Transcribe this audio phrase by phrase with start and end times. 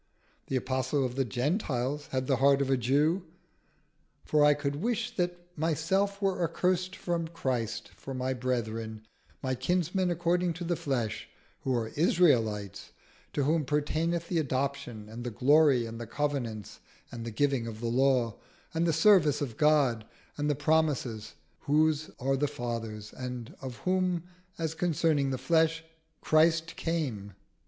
[0.47, 3.21] The Apostle of the Gentiles had the heart of a Jew:
[4.25, 9.05] "For I could wish that myself were accursed from Christ for my brethren,
[9.43, 11.29] my kinsmen according to the flesh:
[11.59, 12.93] who are Israelites;
[13.33, 16.79] to whom pertaineth the adoption, and the glory, and the covenants,
[17.11, 18.37] and the giving of the law,
[18.73, 20.03] and the service of God,
[20.35, 24.23] and the promises; whose are the fathers, and of whom
[24.57, 25.83] as concerning the flesh
[26.23, 27.33] Christ came."